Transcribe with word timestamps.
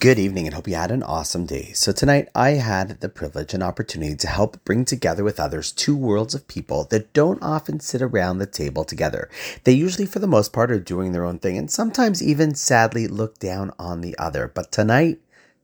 Good 0.00 0.18
evening 0.18 0.46
and 0.46 0.54
hope 0.54 0.66
you 0.66 0.76
had 0.76 0.92
an 0.92 1.02
awesome 1.02 1.44
day. 1.44 1.72
So, 1.74 1.92
tonight 1.92 2.30
I 2.34 2.52
had 2.52 3.00
the 3.00 3.10
privilege 3.10 3.52
and 3.52 3.62
opportunity 3.62 4.16
to 4.16 4.28
help 4.28 4.64
bring 4.64 4.86
together 4.86 5.22
with 5.22 5.38
others 5.38 5.72
two 5.72 5.94
worlds 5.94 6.34
of 6.34 6.48
people 6.48 6.84
that 6.84 7.12
don't 7.12 7.42
often 7.42 7.80
sit 7.80 8.00
around 8.00 8.38
the 8.38 8.46
table 8.46 8.82
together. 8.82 9.28
They 9.64 9.72
usually, 9.72 10.06
for 10.06 10.18
the 10.18 10.26
most 10.26 10.54
part, 10.54 10.70
are 10.70 10.80
doing 10.80 11.12
their 11.12 11.26
own 11.26 11.38
thing 11.38 11.58
and 11.58 11.70
sometimes 11.70 12.22
even 12.22 12.54
sadly 12.54 13.08
look 13.08 13.38
down 13.38 13.72
on 13.78 14.00
the 14.00 14.16
other. 14.16 14.48
But 14.48 14.72
tonight, 14.72 15.20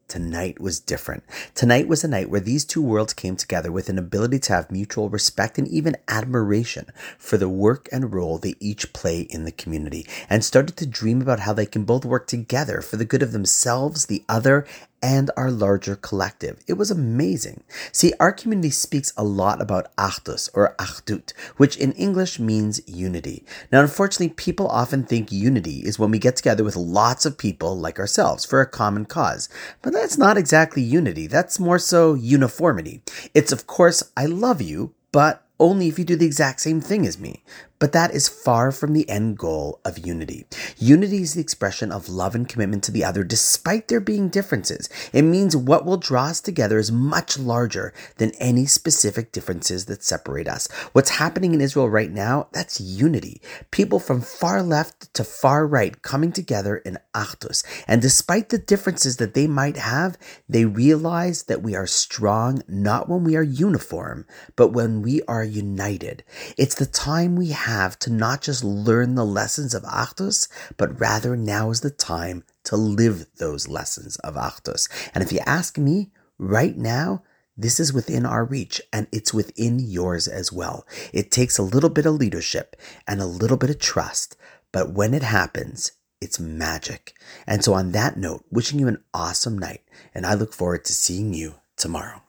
Tonight 0.09 0.61
was 0.61 0.79
different. 0.79 1.25
Tonight 1.57 1.89
was 1.89 2.05
a 2.05 2.09
night 2.09 2.31
where 2.31 2.41
these 2.41 2.65
two 2.65 2.81
worlds 2.81 3.13
came 3.13 3.35
together 3.35 3.73
with 3.73 3.89
an 3.89 3.99
ability 3.99 4.39
to 4.39 4.53
have 4.53 4.71
mutual 4.71 5.09
respect 5.09 5.59
and 5.59 5.67
even 5.67 5.97
admiration 6.07 6.87
for 7.19 7.37
the 7.37 7.49
work 7.49 7.89
and 7.91 8.15
role 8.15 8.39
they 8.39 8.55
each 8.61 8.93
play 8.93 9.23
in 9.23 9.45
the 9.45 9.51
community 9.51 10.07
and 10.31 10.45
started 10.45 10.77
to 10.77 10.87
dream 10.87 11.21
about 11.21 11.41
how 11.41 11.53
they 11.53 11.67
can 11.67 11.83
both 11.83 12.05
work 12.05 12.29
together 12.29 12.81
for 12.81 12.97
the 12.97 13.05
good 13.05 13.23
of 13.23 13.33
themselves, 13.33 14.07
the 14.07 14.23
other, 14.29 14.65
and 15.03 15.31
our 15.37 15.51
larger 15.51 15.97
collective. 15.97 16.63
It 16.67 16.75
was 16.75 16.91
amazing. 16.91 17.63
See, 17.93 18.13
our 18.19 18.33
community 18.33 18.71
speaks 18.71 19.13
a 19.17 19.25
lot 19.25 19.61
about 19.61 19.95
Achdus 19.97 20.49
or 20.55 20.75
Achdut, 20.79 21.33
which 21.57 21.77
in 21.77 21.93
English 21.93 22.39
means 22.41 22.81
unity. 22.87 23.45
Now, 23.71 23.83
unfortunately, 23.83 24.31
people 24.31 24.69
often 24.69 25.05
think 25.05 25.31
unity 25.31 25.81
is 25.81 25.99
when 25.99 26.11
we 26.11 26.19
get 26.19 26.37
together 26.37 26.65
with 26.65 26.77
lots 26.77 27.27
of 27.27 27.39
people 27.39 27.77
like 27.79 27.99
ourselves 27.99 28.45
for 28.45 28.61
a 28.61 28.67
common 28.67 29.05
cause. 29.05 29.49
But 29.83 29.93
that's 29.93 30.19
not 30.19 30.39
exactly 30.39 30.83
unity. 30.83 31.27
That's 31.27 31.61
more 31.61 31.79
so 31.79 32.15
uniformity. 32.15 33.03
It's, 33.35 33.53
of 33.53 33.67
course, 33.67 34.03
I 34.17 34.27
love 34.27 34.61
you, 34.61 34.95
but 35.13 35.43
only 35.59 35.89
if 35.89 35.99
you 35.99 36.05
do 36.05 36.17
the 36.17 36.27
exact 36.27 36.61
same 36.61 36.81
thing 36.81 37.07
as 37.07 37.19
me. 37.19 37.43
But 37.79 37.93
that 37.93 38.15
is 38.15 38.29
far 38.29 38.73
from 38.73 38.95
the 38.95 39.09
end 39.09 39.37
goal 39.37 39.81
of 39.85 39.99
unity. 39.99 40.47
Unity 40.79 41.19
is 41.19 41.35
the 41.35 41.43
expression 41.43 41.93
of 41.93 42.09
love 42.09 42.35
and 42.35 42.49
commitment 42.49 42.83
to 42.85 42.93
the 42.93 43.05
other 43.05 43.23
despite 43.23 43.89
there 43.89 44.01
being 44.01 44.29
differences. 44.29 44.89
It 45.13 45.23
means 45.23 45.55
what 45.55 45.85
will 45.85 45.99
draw 45.99 46.27
us 46.27 46.41
together 46.41 46.79
is 46.79 46.91
much 46.91 47.39
larger 47.39 47.93
than 48.17 48.31
any 48.39 48.65
specific 48.65 49.31
differences 49.31 49.85
that 49.87 50.03
separate 50.03 50.49
us. 50.49 50.69
What's 50.93 51.11
happening 51.11 51.53
in 51.53 51.61
Israel 51.61 51.91
right 51.91 52.11
now, 52.11 52.49
that's 52.53 52.81
unity. 52.81 53.43
People 53.71 54.01
from 54.01 54.23
far 54.23 54.63
left 54.63 55.13
to 55.15 55.25
far 55.25 55.67
right 55.67 56.01
coming 56.01 56.33
together 56.33 56.79
in 56.79 56.99
Achdus. 57.15 57.63
And 57.87 58.01
despite 58.01 58.49
the 58.49 58.59
differences 58.59 59.19
that 59.19 59.35
they 59.35 59.47
might 59.47 59.77
have, 59.77 60.17
they 60.49 60.65
realize 60.65 61.45
that 61.45 61.63
we 61.63 61.75
are 61.75 61.87
strong 61.87 62.63
not 62.67 63.09
when 63.09 63.23
we 63.23 63.37
are 63.37 63.43
uniform, 63.43 64.27
but 64.57 64.69
when 64.69 65.03
we 65.03 65.21
are 65.23 65.45
united. 65.45 66.25
It's 66.57 66.75
the 66.75 66.87
time 66.87 67.37
we 67.37 67.51
have 67.51 67.66
to 67.99 68.11
not 68.11 68.43
just 68.43 68.63
learn 68.63 69.15
the 69.15 69.25
lessons 69.25 69.75
of 69.75 69.83
Achdus, 69.83 70.49
but 70.77 71.01
rather 71.01 71.37
now 71.37 71.71
is 71.71 71.81
the 71.81 71.91
time 71.91 72.45
to 72.65 72.77
live 72.77 73.27
those 73.39 73.69
lessons 73.69 74.17
of 74.17 74.35
Achdus. 74.35 74.89
And 75.15 75.23
if 75.23 75.33
you 75.33 75.41
ask 75.47 75.77
me, 75.77 76.11
right 76.39 76.77
now, 76.77 77.23
this 77.57 77.81
is 77.81 77.93
within 77.93 78.27
our 78.27 78.45
reach 78.45 78.81
and 78.93 79.07
it's 79.13 79.33
within 79.33 79.79
yours 79.79 80.29
as 80.29 80.53
well. 80.53 80.87
It 81.13 81.31
takes 81.31 81.59
a 81.59 81.63
little 81.63 81.91
bit 81.91 82.07
of 82.07 82.15
leadership 82.15 82.77
and 83.07 83.21
a 83.21 83.27
little 83.27 83.57
bit 83.57 83.71
of 83.71 83.79
trust, 83.79 84.37
but 84.73 84.93
when 84.93 85.15
it 85.15 85.23
happens, 85.23 85.93
it's 86.21 86.39
magic. 86.39 87.15
And 87.47 87.65
so, 87.65 87.75
on 87.75 87.93
that 87.93 88.17
note, 88.17 88.45
wishing 88.51 88.79
you 88.79 88.89
an 88.89 89.03
awesome 89.13 89.59
night, 89.59 89.83
and 90.15 90.25
I 90.25 90.35
look 90.35 90.53
forward 90.53 90.85
to 90.87 90.95
seeing 90.95 91.35
you 91.35 91.55
tomorrow. 91.77 92.23